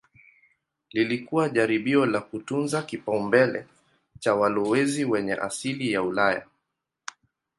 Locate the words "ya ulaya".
5.91-6.45